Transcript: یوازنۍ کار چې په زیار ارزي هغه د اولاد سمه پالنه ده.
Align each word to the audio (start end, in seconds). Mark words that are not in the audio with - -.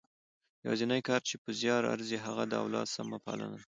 یوازنۍ 0.65 1.01
کار 1.09 1.21
چې 1.29 1.35
په 1.43 1.49
زیار 1.59 1.83
ارزي 1.93 2.17
هغه 2.25 2.43
د 2.47 2.53
اولاد 2.63 2.87
سمه 2.95 3.17
پالنه 3.25 3.47
ده. 3.53 3.59